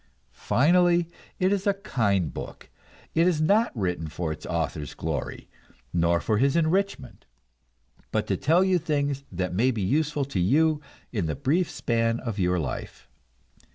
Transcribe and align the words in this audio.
Finally, 0.33 1.07
it 1.37 1.53
is 1.53 1.67
a 1.67 1.75
kind 1.75 2.33
book; 2.33 2.71
it 3.13 3.27
is 3.27 3.39
not 3.39 3.71
written 3.77 4.07
for 4.07 4.31
its 4.31 4.47
author's 4.47 4.95
glory, 4.95 5.47
nor 5.93 6.19
for 6.19 6.39
his 6.39 6.55
enrichment, 6.55 7.27
but 8.11 8.25
to 8.25 8.35
tell 8.35 8.63
you 8.63 8.79
things 8.79 9.23
that 9.31 9.53
may 9.53 9.69
be 9.69 9.83
useful 9.83 10.25
to 10.25 10.39
you 10.39 10.81
in 11.11 11.27
the 11.27 11.35
brief 11.35 11.69
span 11.69 12.19
of 12.19 12.39
your 12.39 12.57
life. 12.57 13.07